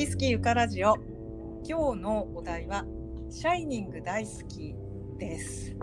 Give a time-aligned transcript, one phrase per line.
[0.00, 0.96] き好きゆかラジオ
[1.62, 2.86] 今日のお題は
[3.28, 4.74] シャイニング大好き
[5.18, 5.76] です、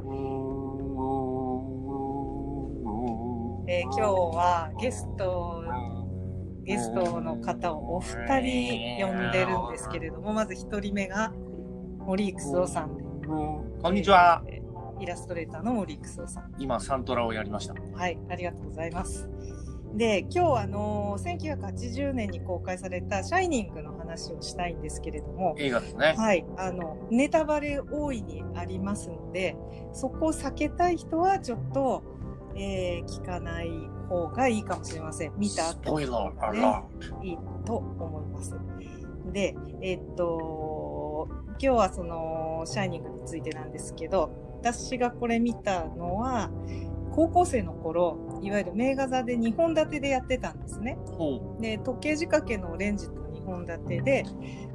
[3.68, 5.64] えー今日はゲスト
[6.64, 11.32] ゲストの方をお二人呼んでるんですけれどもまず一人目が
[12.00, 14.42] 森育夫さんでこんにちは。
[14.48, 14.68] えー
[15.00, 17.76] イラストレーターの森育夫さん今サントラをやりました。
[17.94, 19.30] はい、ありがとうございます。
[19.96, 26.16] で、今日はあの1980年に公開されたシャイニングの話をしたいんですけれども、映画ですね。
[26.18, 29.56] はい、あのネタバレ大いにありますので、
[29.94, 32.04] そこを避けたい人はちょっと、
[32.56, 33.70] えー聞かない
[34.10, 35.34] 方がいいかもしれません。
[35.38, 36.84] 見たスポイラーアねラ
[37.24, 38.56] いいと思います。
[39.32, 46.50] で、えっと、今日はその、シャイニングについてなんですけど、私がこれ見たのは、
[47.12, 50.98] 高校生の頃、いわゆる名画座で2本立てでやってたんですね。
[51.18, 54.26] ほで、時計仕掛けのオレンジと2本立てで、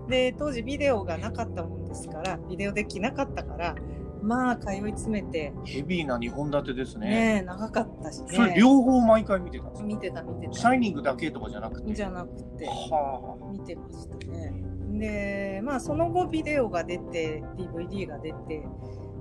[0.09, 3.75] で、当時ビデオがなかったもんですから、ビデオデッキなかったから、
[4.23, 5.67] まあ、通い詰めて、う。
[5.67, 7.09] ヘビーな2本立てですね。
[7.41, 8.29] ね、長かったしね。
[8.31, 9.87] それ両方毎回見てたんですか？
[9.89, 10.53] 見てた見てた。
[10.53, 11.93] シャイニングだけとかじゃなくて？
[11.93, 12.67] じゃなくて。
[12.67, 14.53] は見てましたね。
[14.93, 18.63] で、まあその後ビデオが出て、DVD が出て、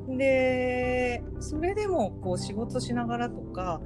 [0.08, 3.82] で、それでもこう仕事しながらとか、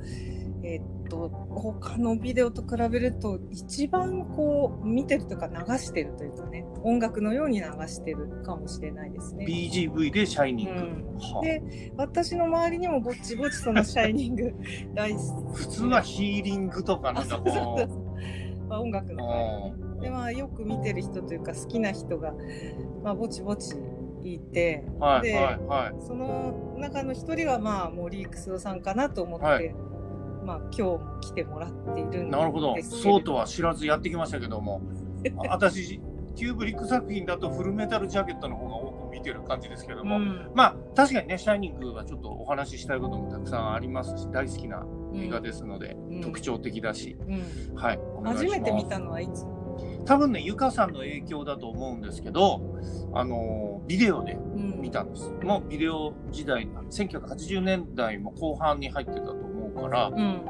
[0.67, 9.37] えっと、他のビデオと比べると一番こう見てるというか流してるというかね、音楽のように流してるかもしれないですあ。
[9.37, 9.45] ね。
[9.45, 10.81] BGV でシャイニング。
[10.81, 14.53] うんはあで私の周りにもぼちぼちそのシャイニング
[14.95, 15.19] 大好
[15.53, 15.57] き。
[15.59, 22.33] 普通はヒーリングとかなんかこそうまあ音楽の会ねでまあよく見てる人というか好きな人が、
[23.03, 23.75] まあ、ぼちぼち
[24.23, 24.99] いて、う。
[24.99, 25.95] はいではいはい。
[26.05, 29.75] その中の一人はまあ森育夫さんかなと思って、はい
[30.45, 32.75] まあ今日も来てもらっているんですなるほど。
[32.81, 34.81] そうとは知らずやってきましたけども。
[35.47, 35.99] あ私、
[36.35, 40.17] キューブリック作品だとフルメタルジャケットの方が多く見てる感じですけども。
[40.17, 47.99] うんまあ確かにね、シャイニングはちょっとお話ししたいこともたくさんありますし、大好きな映画ですので、うん特徴的だし、うんはい。
[48.23, 49.45] 初めて見たのはいつ、
[50.05, 52.61] 多分ね、ゆかさんの影響だと思うんですけど、
[53.13, 55.31] あのービデオでうん見たんです。
[55.43, 59.35] もうビデオ時代、1980年代も後半に入ってたと
[59.75, 60.41] から、うん。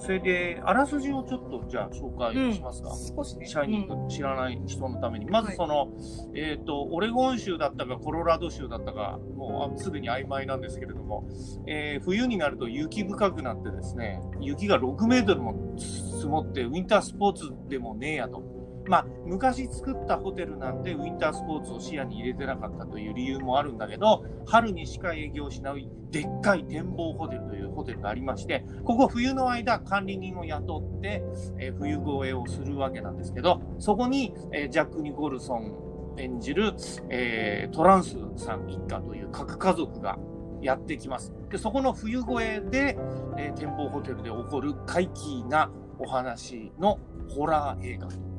[0.00, 2.90] それで、あらすじをちょっとじゃあ紹介しますか。
[3.16, 3.46] 少しね。
[3.46, 5.88] シャイニング知らない人のために、まずその、
[6.34, 11.28] えっ、と、オレゴン州だったか、コロラド州だったか、もうあすでに曖昧なんですけれども、
[11.66, 18.59] えー冬になると雪深くなってですね、雪が6メートルも積もって、ウィンタースポーツでもねえやと。
[18.90, 31.22] まあ、昔作ったホテルなんで、ウィンタースポーツを視野に入れてなかったという理由もあるんだけど、春にしか営業しないでっかい展望ホテルというホテルがありまして、ここ冬の間管理人を雇って、
[31.60, 36.74] えー冬越えをするわけなんですけど、そこに、えージャック・ニコルソン演じる、
[37.10, 40.18] えートランスさん一家という核家族が
[40.60, 41.32] やってきます。
[41.48, 42.98] で、そこの冬越えで、
[43.38, 46.98] えー展望ホテルで起こる怪奇なお話の
[47.28, 48.29] ホラー映画。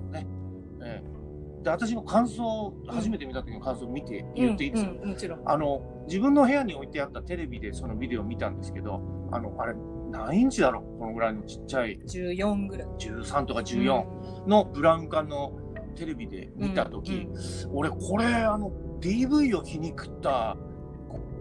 [1.63, 5.41] で、私の感想、初めて見た時の感想を見て言っていいですか、うんうんもちろん。
[5.45, 9.01] あの、自分の部屋に置いてあったテレビでそのビデオを見たんですけど、
[9.31, 9.75] あの、あれ、
[10.11, 10.99] 何インチだろう？
[10.99, 11.99] このぐらいのちっちゃい。
[11.99, 12.87] 14ぐらい。
[12.97, 15.53] 13とか14のブラウン管の
[15.95, 17.77] テレビで見たとき、うん。
[17.77, 20.57] 俺これあの DV を皮肉った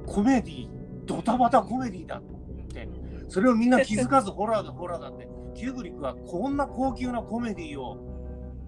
[0.07, 0.69] ココメディ
[1.05, 2.89] ドタバタコメディだと思って
[3.29, 8.10] それをみんな気づかずホラーだホラーだってキューブリックはこんな高級なコメディを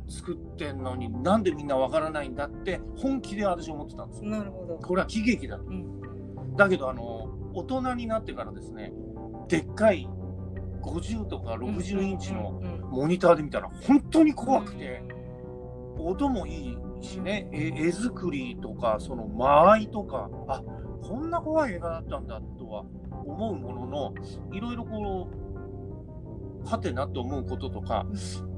[0.09, 4.31] 作ってんのになんでみんなわからないんだって本気で私思ってたんですよ。
[4.31, 5.65] なるほど、これは喜劇だと。
[5.65, 6.57] うん。
[6.57, 8.93] だけどあの大人になってからですね
[9.49, 10.09] でっかい
[10.83, 15.03] 50とか60インチのモニターで見たら本当に怖くて、
[15.99, 20.63] 音もいいしね、え絵作りとか、その間合いとか、あ
[21.03, 22.85] こんな怖い映画だったんだとは
[23.25, 24.15] 思うものの、
[24.53, 25.42] いろいろこう、
[26.65, 28.07] はてなと思うこととか、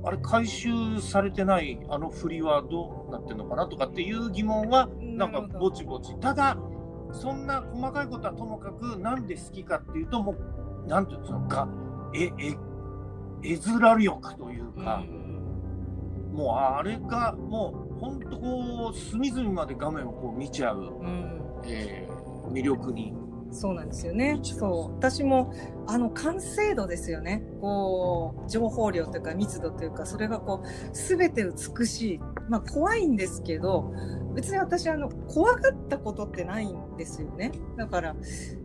[0.04, 6.14] あれ、回収されてないあの振りはどうなってんのかなとかっていう疑問は、なんかぼちぼち。
[6.16, 6.56] ただ、
[7.12, 11.68] そんな細かいことはともかく、なんで好きかっていうと、もう、なんていうのか、
[12.14, 12.56] え、え、
[13.42, 15.02] 絵面力というか、
[16.32, 21.40] もうあれがもう本当こう隅々まで画面をこう見ちゃう、うん。
[21.64, 23.14] えー魅力に
[23.54, 24.38] そうなんですよね。
[24.42, 24.94] そう。
[24.96, 25.52] 私も、
[25.86, 27.44] あの、完成度ですよね。
[27.60, 32.20] こう、情報量というか密度というか、それがこう、すべて美しい。
[32.48, 33.92] まあ、怖いんですけど、
[34.34, 37.52] 別に私、あの、怖がったことってないんですよね。
[37.76, 38.16] だから、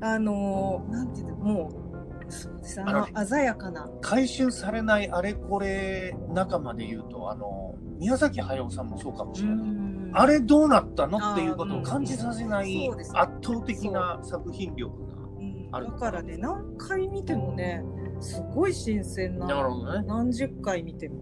[0.01, 2.81] あの、なんていうの、もう、そうです。
[2.81, 3.89] ああのの鮮やかな。
[4.01, 9.88] 回収されないあれこれ仲間で言うと、あの、宮崎駿さんもそうかもしれない。
[10.11, 11.17] んあれどうなったの？
[11.33, 14.93] っていうことを感じさせない圧倒的な作品力
[15.39, 17.83] うんあるだからね、何回見てもね、
[18.19, 19.47] すごい新鮮が。
[19.47, 20.03] な。
[20.03, 21.21] 何十回見ても。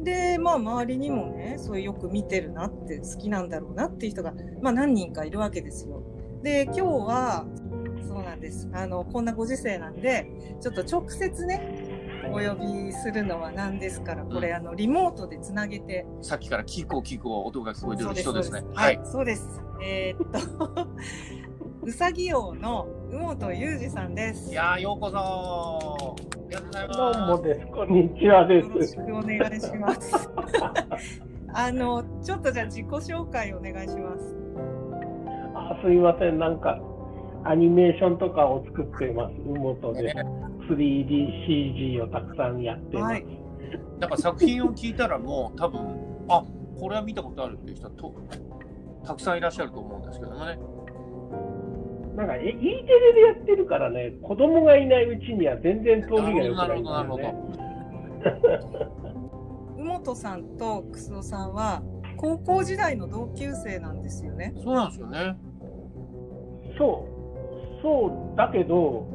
[0.00, 4.32] で、まあ、周りにもね、そういうよく見てるなって、好きなんだろうなっていう人が、
[4.62, 6.02] まあ、何人かいるわけですよ。
[6.42, 7.46] で、今日は、
[8.08, 8.68] そうなんです。
[8.72, 11.89] あの、こんなご時世なんで、ちょっと直接ね、
[12.28, 12.54] お呼
[12.86, 18.62] びするのはなんですから、これ、うんあの、リモートでつなげて、さっきからキーコーキーコー音が聞こえてる人ですね。
[18.74, 18.98] ははいい、。
[19.04, 19.62] そうです。
[19.82, 20.86] えーっと、
[21.82, 24.50] うさぎ王の宇本裕二さんです。
[24.52, 26.16] いやー、ようこそ。
[26.92, 27.66] どうもです。
[27.68, 28.96] こんにちはでよろしす。
[28.96, 30.30] くお願いします。
[31.54, 34.36] あの、ちょっとじゃあ自己紹介お願いします。
[35.54, 36.38] あすいません。
[36.38, 36.78] なんか、
[37.44, 39.34] アニメーションとかを作ってます。
[39.46, 40.12] うもとで。
[40.68, 43.12] 3DCG をたくさんやってます。
[43.12, 43.40] はい
[44.00, 45.80] なんか作品を聞いたらもう多分、
[46.28, 46.44] あ
[46.78, 48.14] これは見たことあるっていう人はと
[49.06, 50.58] たくさんいらっしゃると思うんですけどもね。
[52.16, 57.50] なんか、え E テレでやってるからね、子供がいないうちには全然通りが良くないんだなるほど、なるよほね。
[59.80, 61.82] 宇本さんと楠尾さんは
[62.16, 64.52] 高校時代の同級生なんですよね。
[64.56, 64.62] ど。
[64.62, 65.36] そうなんですよね。
[66.76, 67.19] そう。
[67.82, 69.06] そうだけど、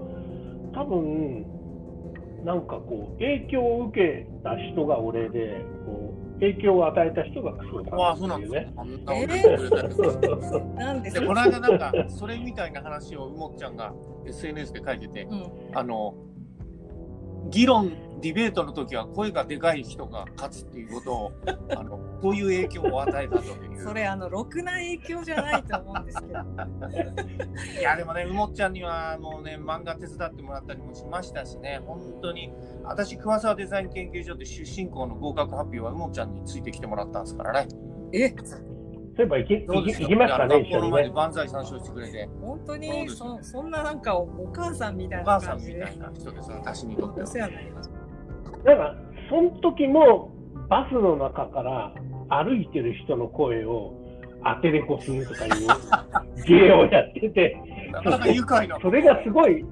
[0.73, 1.45] 多分、
[2.43, 8.59] なんかこう、影響を受けた人が俺で、こう、影響を与えた人がクソさんわあ、そうなんっていうね。。
[8.59, 8.89] ですねあん
[10.75, 11.09] なんで？
[11.11, 13.93] すで、この間なんか、それみたいな話をうもっちゃんが
[14.27, 16.15] SNS で書いてて、うん、あの、
[17.49, 17.91] 議論、
[18.25, 21.31] ディベートの時は声がでかい人が勝つっていうことを、
[21.77, 23.83] あの、こういう影響を与えたという。
[23.83, 27.81] それあのろくな影響じゃないと思うんですけど。
[27.81, 32.51] いや、でもね、うもっちゃんにはもうね、漫画手伝ってもらったりもしましたしね、本当に、
[32.83, 37.67] 私、桑沢デザイン研究所で出身校の合格発表はうもっちゃんについてきてもらったんですからね。
[38.11, 41.13] え、そういえば行きどうですか行き行きましたね、学校の前で一緒にね。
[41.13, 47.23] 万歳三唱してくれて、本当にそそんななんかおお母さんみたいなお母さんみたいな人です、私にとっては。
[47.23, 48.04] お世話になりました。
[48.65, 48.95] なんか、
[49.29, 50.31] その時も、
[50.67, 51.93] バスの中から
[52.29, 53.93] 歩いてる人の声を
[54.43, 55.51] 当てれこするとかいう
[56.47, 57.57] 芸をやってて。
[58.81, 59.63] それがすごい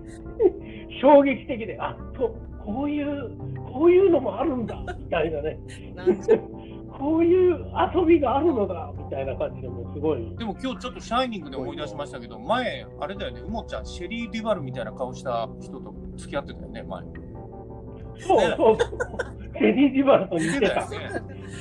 [1.01, 3.31] 衝撃的で、あと、こういう、
[3.73, 5.57] こういうのもあるんだ、みたいなね。
[6.99, 10.19] こういう遊びがあるのだ、みたいな感じでもうすごい。
[10.37, 17.03] でも今日ちょっとシャイニングで思い出しましたけど、前、あれだよね、うもちゃん、シェリー・デュバルみたいな顔した人と付き合ってたよね、前。
[18.19, 18.77] そうそうそう。
[19.55, 20.87] シェリー・ディバルと似てた。
[20.87, 20.95] シ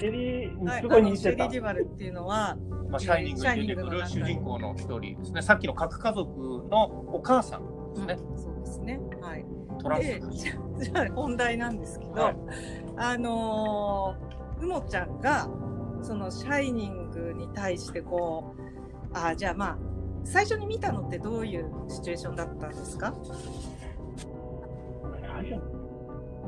[0.07, 1.49] ェリー、はい、すごい似てたシェリー・。
[1.51, 2.57] デュバルっていうのは、
[2.89, 5.43] まあ、シャイニングに出てくる主人公の一人ですね。
[5.43, 8.19] さっきの核家族のお母さんですね。
[8.19, 9.01] うんそうですね。
[9.21, 9.45] はい。
[9.81, 10.21] トランスで、
[10.85, 12.37] じゃあ本題なんですけど、はい
[12.97, 15.49] あのー、うもちゃんが、
[16.03, 18.63] そのシャイニングに対してこう、
[19.15, 19.79] あじゃあまあ、
[20.25, 23.15] 最初に見たのってどういうシチュエーションだったんですか？
[25.35, 25.61] 最初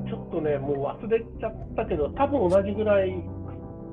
[0.08, 3.10] ちょっとね、もう忘れちゃったけど、多分同じぐらい、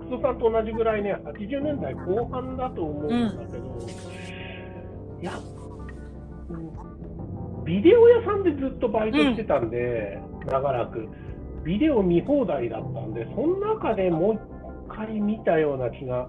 [0.02, 3.80] クソさんと同じぐらいね、80年代後半だと思うんだけど、
[5.22, 5.34] いや、
[7.66, 11.08] ビデオ屋さんでずっとバイトしてたんで、長らく、
[11.64, 14.40] ビデオ見放題だったんで、その中でもう一
[14.90, 16.28] 回見たような気が、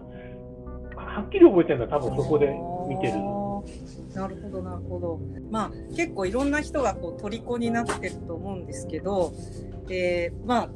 [0.94, 2.54] はっきり覚えてるのは多分そこで
[2.88, 3.14] 見てる。
[4.14, 5.20] なるほど、なるほど。
[5.50, 9.32] まあ、結構いろんな人がこう虜になってると思うんですけど、
[9.90, 10.70] えー、まあ、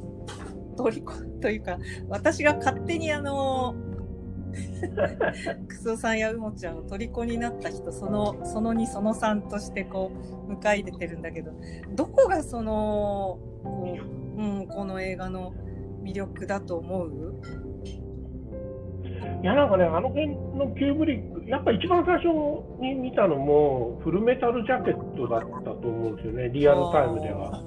[0.75, 1.77] 虜 というか、
[2.09, 3.75] 私が勝手にあの、
[5.67, 10.11] クソさんやうもちゃんを虜になった人、その、その2、その3としてこ
[10.47, 11.51] う、迎え入れてるんだけど、
[11.95, 13.97] どこがその、こ
[14.37, 15.53] う、うん、この映画の
[16.03, 17.35] 魅力だと思う？
[19.43, 22.27] いやなんかね、あの辺のキューブリック、やっぱ一番最初
[22.81, 27.63] に見たのも、フルメタルジャケットだったと思うんですよね、リアルタイムでは。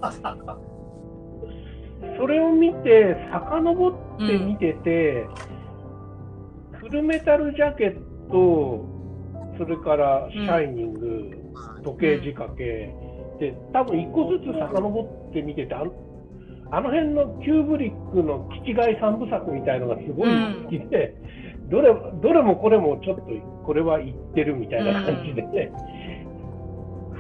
[2.19, 5.27] それを見て、遡って見てて、
[6.79, 8.85] フルメタルジャケット、
[9.57, 11.31] それからシャイニング、
[11.83, 12.95] 時計仕掛け、
[13.39, 15.93] で、多分一個ずつ遡って見てて、あの
[16.73, 20.29] あの辺のキューブリックのキチガイ三部作みたいのがすごい
[20.65, 21.15] 好きで、
[21.71, 23.23] どれどれもこれもちょっと
[23.65, 25.73] これは言ってるみたいな感じで、ね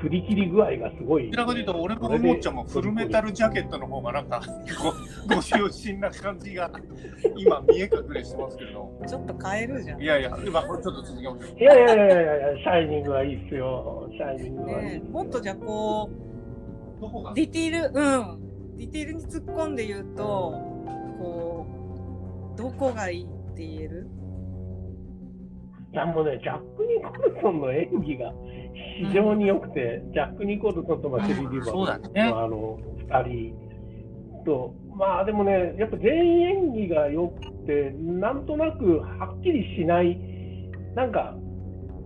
[0.01, 1.27] 振り切り具合がすごい。
[1.27, 4.41] どちらかというと、俺もうもっちゃんもフルメタルジャケットの方がなんか、
[4.83, 4.89] ご
[5.37, 6.71] ご就寝な感じが、
[7.37, 8.91] 今見え隠れしてますけど。
[9.07, 10.01] ちょっと変えるじゃん。
[10.01, 11.59] いやいや、今これちょっと続けましょう。
[11.61, 14.09] いやいやいやいやいや、シャイニングはいいっすよ。
[14.13, 14.89] シャイニングはいい。
[14.89, 16.09] ね、もっとじゃあこ
[16.99, 17.35] どこが？
[17.35, 18.01] ディティール、う
[18.37, 18.77] ん。
[18.79, 20.23] ディティールに突っ込んで言うと、
[21.19, 21.67] こ
[22.55, 24.07] う、どこがいいって言える？
[25.93, 28.33] いやもうね、ジャック・ニコルソンの演技が
[29.09, 32.79] 非常に良くて、ジャック・ニコルソンとマシェリー・リバーねのあの
[33.09, 40.17] 2人と、まあでもね、やっぱ全員演技が良くて、なんとなくはっきりしない、
[40.95, 41.35] なんか、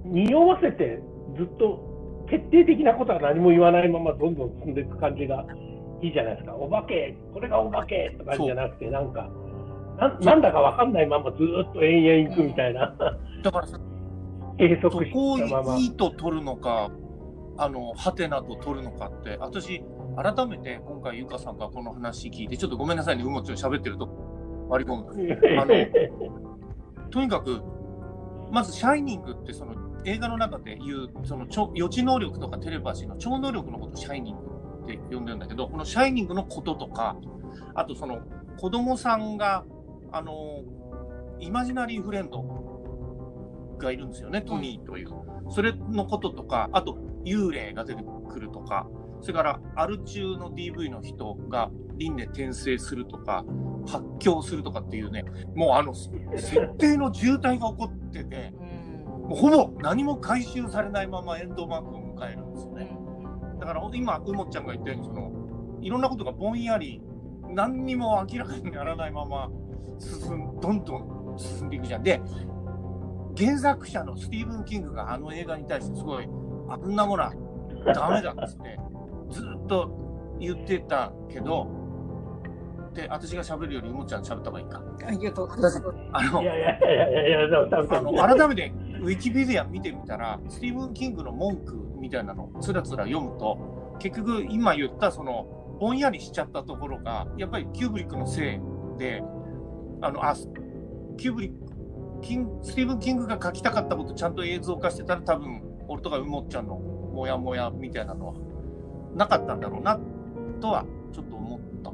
[0.05, 1.01] 匂わせて
[1.37, 5.45] ずっと決定的なことは何も言わないままどんどん進んでいく感じが
[6.03, 6.55] いいじゃないですか。
[6.55, 9.29] お化け、これがお化けとかじゃなくて、なんか、
[9.99, 12.95] なんなんだかわかんないままずっと延々行くみたいな、
[13.43, 13.79] だからさ、
[14.59, 15.77] 閉ど塞こをしたまま。
[15.77, 16.91] いいと取るのか、
[17.57, 19.85] あの、ハテナと取るのかって、私、
[20.17, 24.09] 改めて今回、ゆかさんからこの話聞いて、ちょっとごめんなさいね、うもちょん喋ってると
[24.69, 25.61] 割り込む。
[25.61, 27.63] あのとにかく、
[28.51, 29.75] まず、シャイニングって、その
[30.05, 34.43] 映画の中で言う、その超予知能力とかテレパシーの超能力のことをシャイニング
[34.85, 37.17] って呼んでるんだけど、このシャイニングのこととか、
[37.75, 38.21] あとその
[38.59, 39.65] 子供さんが、
[40.15, 40.63] あの、
[41.41, 42.41] イマジナリーフレンド
[43.79, 45.09] がいるんですよね、トニーという。
[45.51, 48.87] それのこととか、あと幽霊が出てくるとか、
[49.23, 53.45] それからアル中の DV の人が輪廻転生するとか、
[53.89, 55.25] 発狂するとかっていうね、
[55.57, 59.29] もうあの、設定の渋滞が起こってて、うん。
[59.31, 62.97] もうほぼ何も回収されないままエンドマークを迎えるんですよね。
[63.59, 65.33] だから今、うもっちゃんが言ったように、その、
[65.81, 67.03] いろんなことがぼんやり、
[67.51, 69.51] 何にも明らかにならないまま
[69.99, 72.03] 進ん、どんどん進んでいくじゃん。
[72.03, 72.21] で、
[73.37, 76.29] 原作者のスティーブン・キングがあの映画に対してすごい、
[76.69, 77.35] あんなものは
[77.95, 78.79] ダメだっつって、
[79.31, 81.69] ずっと言ってたけど、
[82.95, 84.83] で、私が喋るよりうもっちゃん喋った方がいいか。
[85.07, 85.49] ありがとう。
[86.13, 88.73] あのい、やいやいやいやいや、でも多分あの改めて
[89.03, 98.61] ウィキペディア見てみたら、スティーブン・キングの文句みたいなのをつらつら読むと、結局今言ったその、ぼんやりしちゃったところが、やっぱりキューブリックのせ
[98.97, 99.25] いで、
[100.05, 100.35] あの、あ、
[101.17, 108.35] キューブリック、キンスティーブン・キングが書きたかったことちゃんと映像化してたら多分、俺とかうもっちゃんのモヤモヤみたいなのは
[109.15, 109.99] なかったんだろうな、
[110.61, 111.91] とはちょっと思った。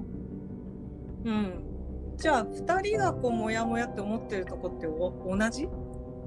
[1.25, 1.52] うん。
[2.17, 5.64] じゃあ、二人がこう、もやもやって思ってるとこってお同じ？
[5.64, 5.69] い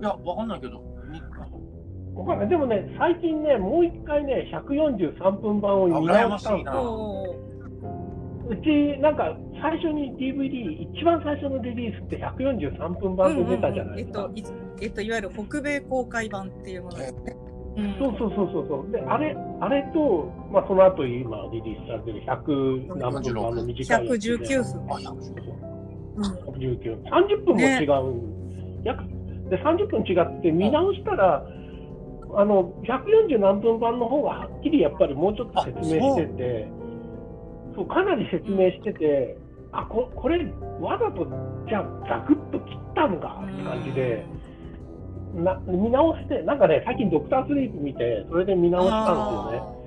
[0.02, 1.22] や、わかんないけど、に
[2.16, 7.36] わかんないでもね、最近ね、もう一回ね、143分版を見直したんですあ羨ましいなよ。
[8.46, 14.26] おうち、なんか、最初に DVD、一番最初のリリースって143分版で出たじゃないですか。
[14.26, 17.36] うんうんうんえっと、いえっと、いわゆる北米公開版っていうものですね。
[17.48, 17.54] うん
[17.98, 18.92] そうそうそうそうそう。
[18.92, 24.38] で、あれ、あれと、まあ、その後今リリースされてる100何分版の短いやつで。
[24.38, 24.94] 119分。
[24.94, 25.74] あ、100
[26.16, 26.24] うん
[26.54, 27.02] 119。
[27.04, 29.04] 30分も違うん、約
[29.50, 31.44] で30分違って見直したら、
[32.36, 36.68] あの140何分版の方がはっきりやっぱりもうちょっと説明してて、
[37.76, 39.38] そうかなり説明してて、
[39.72, 40.46] あここれ、
[40.80, 41.26] わざと
[41.68, 44.26] じゃあザクッと切ったのかって感じで、
[45.36, 49.84] な見直して、なんかね、最近ドクタースリープ見て、それで見直したんですよね。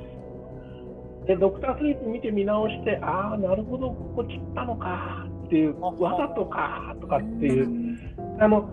[1.28, 7.98] で、ドクタースリープ見て見直して、ああ、なるほど、ここ切ったのかっていう、あわざとかとかっていう、
[8.40, 8.68] あの、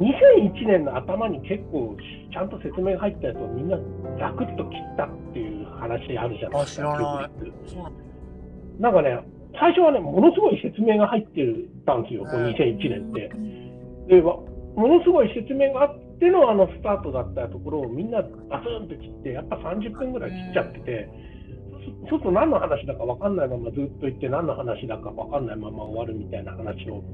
[0.00, 1.96] 2001年の頭に結構
[2.32, 3.76] ちゃんと説明が入ったやつをみんな
[4.18, 7.90] ザクッと切ったっていう話あるじゃないですか。
[8.80, 9.20] なんかね、
[9.60, 11.44] 最初はね、ものすごい説明が入って
[11.84, 13.30] たんですよ、この2001年って。
[14.08, 14.36] で、わ
[14.74, 21.08] ものすごい説明があってのあのスタートだったところをみんなバスンと切って、やっぱ30分ぐらい切っちゃってて、
[22.08, 27.04] そそうすると何の話だか分かんないままずっと言って、何の話だか分かんないまま終わるみたいな話を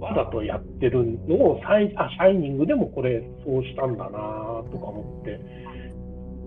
[0.00, 4.10] わざとやってるのをサイあ、シャイニングでもこれ、そうしたんだな
[4.72, 5.38] とか思って。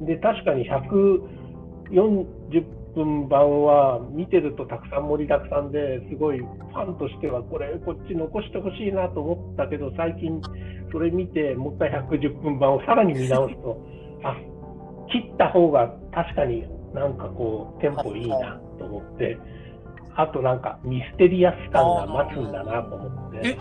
[0.05, 2.63] で、確かに140
[2.95, 10.41] 分版は見てるとたくさん盛りだくさんですごいファンとしてはこれこっち残してほしいなと思ったけど最近
[10.91, 13.81] それ見てもう一回110分版をさらに見直すと
[14.23, 14.35] あ
[15.11, 19.37] 切った方が確かになんかこうテンポいいなと思って
[20.15, 23.57] あとなんかミステリアス感が待つんだなと思ってえ、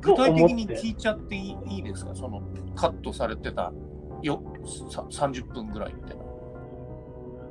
[0.00, 2.14] 具体的に聞いちゃっていいいいですか？
[2.14, 2.42] その
[2.74, 3.72] カットされてた
[4.22, 4.40] よ
[4.90, 6.24] さ30分ぐらいみたいな。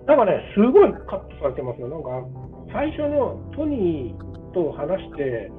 [0.08, 1.88] なんかね、すごいカットされてますよ。
[1.88, 2.10] なんか、
[2.72, 5.52] 最初のトニーと話して、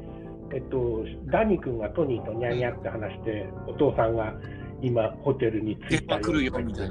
[0.55, 4.33] えっと、ダニ君がトニーとニャンニャって話して、お父さんが
[4.83, 6.23] 今、ホテルに着いたよ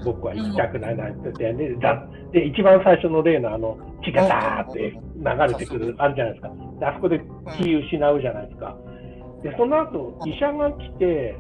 [0.04, 6.52] 僕は行きたくないなんて言って、で、だで一番最初の例のあの、血がダーって流れてくる、あるじゃないですか。
[6.80, 7.22] で、あそこで
[7.58, 8.78] 気失うじゃないですか。
[9.44, 11.38] で、その後、医者が来て、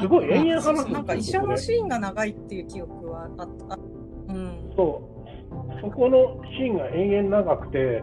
[0.00, 0.92] すごい延々話すんですよ。
[0.92, 3.76] なんか医者のシーンが長いっていう記憶はあった。
[3.76, 4.72] うん。
[4.76, 5.18] そう。
[5.80, 8.02] そそこのシーンが延々長くて、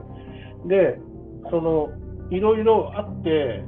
[0.68, 0.98] で、
[1.50, 1.90] その、
[2.32, 3.64] いろいろあって、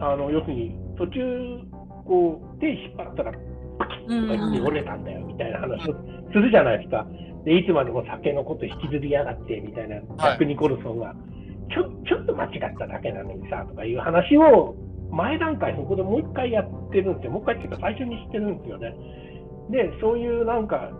[0.00, 1.60] あの、要するに、途中、
[2.04, 3.32] こう、手引っ張ったら、
[4.02, 5.94] パキッとか言って折れたんだよ、みたいな話を
[6.32, 7.06] するじゃないですか。
[7.44, 11.14] で、いつまでも酒のこと引きずりやがって、みたいな、ジャック・ニコルソンが、
[11.74, 14.76] ちょ、ちょっと間違っただけなのにさ、とかいう話を、
[15.10, 17.32] 前段階そこでもう一回やってるんですよ。
[17.32, 18.94] もう一回っていうか最初にしてるんですよね。
[19.70, 20.90] で、そういうなんか、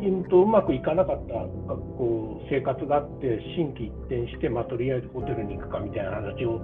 [0.00, 6.60] うんとうまくいかなかったこう生活があって、心機一転して、まあ、とりあえずホテルに行くかみたいな話を、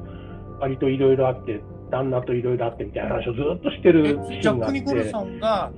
[0.60, 1.60] 割といろいろあって、
[1.94, 4.10] 旦那といろいろあってみたいな話をずっとしてるえ
[4.42, 5.72] シーンがあっジャック・ニコルて、ソンが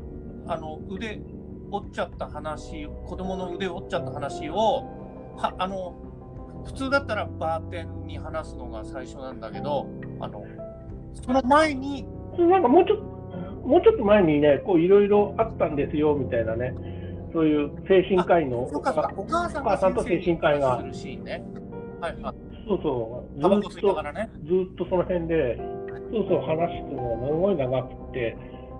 [0.46, 1.20] あの腕
[1.70, 4.54] 折っちゃった話子供の腕折っちゃった話を
[5.36, 5.94] はあの
[6.64, 9.86] 普通だったらバーテンに話すのが最初なんだけど
[10.20, 10.42] あの
[11.12, 12.06] その前に
[12.38, 13.04] なんかもうちょっと、
[13.66, 16.74] もうちょっと前にね、こういろいろあったんですよみたいなね、
[17.32, 20.84] そういう精神科医のお母さんお母さんと精神科医が。
[22.68, 23.80] そうそう、ずっとずっ
[24.76, 25.56] とその辺で、
[26.10, 28.36] そうそう話すのがすごい長くて、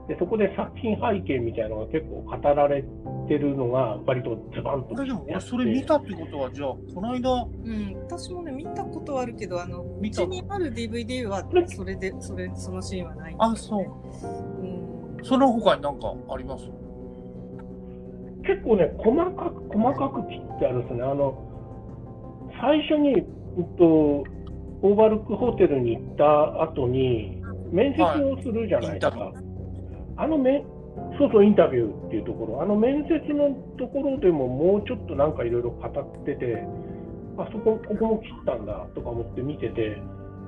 [0.08, 2.84] でそこで作品背景みたいなのが結構語られ
[3.26, 7.44] てるのが、割とズバンとで俺それ見たってことはじゃあこの間？
[7.44, 13.34] うん、私もね見たことはあるけどあのうちにある DVD はそれでそれそのシーンはない。
[13.34, 14.30] んあですよねそう。
[14.30, 15.24] うん。
[15.24, 16.64] その他に何かあります？
[18.46, 21.02] 結構ね、細かく細かく切ってあるんですね。
[21.02, 21.42] あの
[22.60, 23.14] 最初に、
[23.58, 24.24] うんと、
[24.82, 29.18] オーバルクホテルに行った後に、面接をするじゃないですか。
[29.18, 29.46] はい
[30.18, 30.64] あの面
[31.18, 36.64] そうそう、インタビューっていうところ、あの面接のところでももうちょっとなんかいろいろ語ってて、
[37.38, 39.98] あそこ、ここも切ったんだとか思って見てて、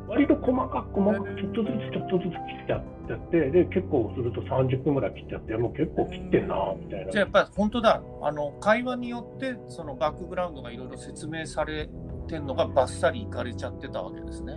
[0.08, 7.24] 割と細かく細かくちょっとずつちょっとずつ切ってやって、で、結構すると30分ぐらい切ってやって、もう結構切ってんなみたいなじゃあ。
[7.24, 11.90] やっぱり本当だあの会話によってそのバックグラウンドがいろいろ説明され
[12.28, 14.54] てんのがバッサリいかれちゃってたわけですね。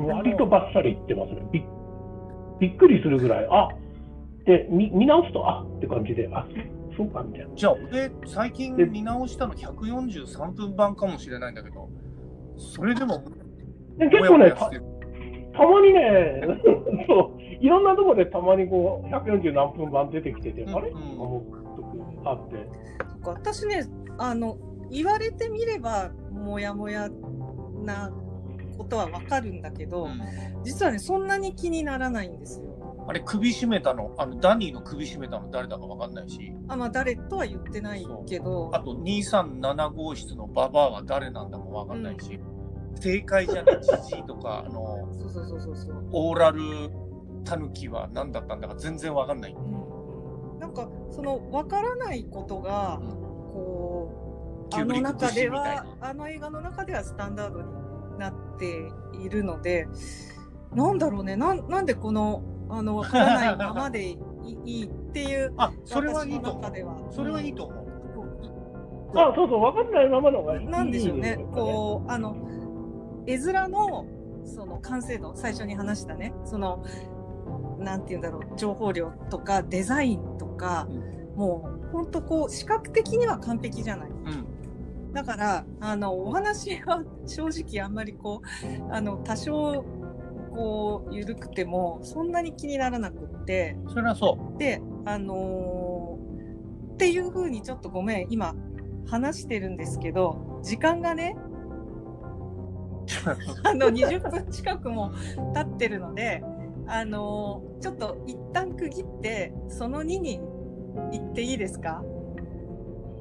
[0.00, 1.42] 割とバッサリ言ってますね。
[1.52, 1.62] び
[2.60, 3.68] びっくりするぐらい、あ
[4.46, 6.46] で見見直すと、あって感じで、あ
[6.96, 7.54] そうかみたいな。
[7.54, 11.88] じゃあ俺最近で見直したの143分版かもしれないんだけど
[12.56, 13.22] それでも
[13.98, 16.42] で結構ねた、たまにね、
[17.08, 20.90] そう、いろんなところでたまにこう、140何分版出てきてて、うんあれ？
[20.90, 21.42] うん思う
[21.76, 22.56] 時あって。
[23.08, 23.84] そっか私ね
[24.18, 24.56] あの
[24.90, 27.08] 言われてみればモヤモヤ
[27.84, 28.10] な
[28.76, 30.20] ことはわかるんだけど、うん。
[30.64, 33.04] 実はねそんなに気にならないんですよ。
[33.08, 36.52] あれ首絞めたのあのダニーの首絞めたの誰だか分かんないし。
[36.68, 38.70] あまあ誰とは言ってないけど。
[38.72, 42.38] あと237号室のババアは誰なんだも分かんないし、
[43.00, 46.08] 正解じゃないジジイとかあのそうそうそうそう。
[46.12, 46.60] オーラル
[47.44, 49.52] タヌキは何だったんだか全然分かんない。
[49.52, 50.58] うん。
[50.60, 53.27] なんかそのわからないことがうん
[54.70, 58.90] キューブリックあの中で節みたいはあの映画の中ではスタンダードになって
[59.22, 59.88] いるので
[60.74, 61.36] なんだろうね。
[61.36, 64.18] なんなんでこのあのわからないままでい
[64.64, 66.68] いいっていうあそれはいいと思
[67.10, 67.12] う。
[67.12, 67.88] それはいいと思う。
[69.14, 70.66] あ、そうそう、わかんないままの方がいい。
[70.66, 71.30] なんでしょうね。
[71.30, 72.36] いいですよこうあの
[73.26, 74.06] 絵面の
[74.44, 76.34] その完成度最初に話したね。
[76.44, 76.84] その
[77.78, 78.58] なんて言うんだろう。
[78.58, 80.86] 情報量とかデザインとか、
[81.36, 84.10] もう本当こう視覚的には完璧じゃない。
[84.10, 84.46] うん。
[85.12, 89.84] だからあのお話は正直あんまりこうあの多少
[90.54, 94.58] こう緩くてもそんなに気にならなくってそれはそう。
[94.58, 96.28] であのー
[96.94, 98.56] っていう風にちょっとごめん今
[99.08, 101.36] 話してるんですけど時間がね
[103.64, 105.12] あの20分近くも
[105.54, 106.42] 経ってるので
[106.88, 110.40] あのーちょっと一旦区切ってその2に
[111.12, 112.02] 行っていいですか？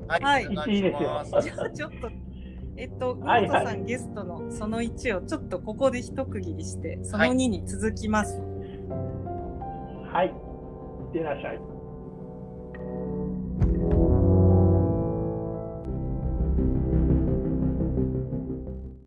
[0.07, 0.23] はい。
[0.23, 2.09] はいいいですよじゃあちょっと
[2.77, 8.39] えっと、はいさんゲストのその1をちょっとここで一区切りしてその2に続きます。
[10.11, 10.27] はい。
[10.27, 11.76] いってらっしゃい。